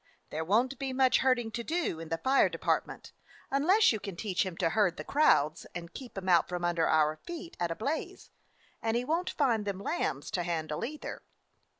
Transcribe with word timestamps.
"There 0.31 0.43
won't 0.43 0.79
be 0.79 0.93
much 0.93 1.19
herding 1.19 1.51
to 1.51 1.63
do 1.63 1.99
in 1.99 2.09
the 2.09 2.17
fire 2.17 2.49
department, 2.49 3.11
unless 3.51 3.91
you 3.91 3.99
can 3.99 4.15
teach 4.15 4.43
him 4.43 4.57
to 4.57 4.69
herd 4.69 4.97
the 4.97 5.03
crowds, 5.03 5.67
and 5.75 5.93
keep 5.93 6.17
'em 6.17 6.27
out 6.27 6.49
from 6.49 6.65
under 6.65 6.87
our 6.87 7.17
feet 7.17 7.55
at 7.59 7.69
a 7.69 7.75
blaze; 7.75 8.31
and 8.81 8.97
he 8.97 9.05
won't 9.05 9.29
find 9.29 9.63
them 9.63 9.79
lambs 9.79 10.31
to 10.31 10.41
handle, 10.41 10.83
either." 10.85 11.21